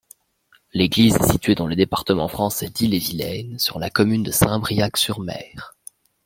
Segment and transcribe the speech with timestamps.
[0.73, 5.77] L'église est située dans le département français d'Ille-et-Vilaine, sur la commune de Saint-Briac-sur-Mer.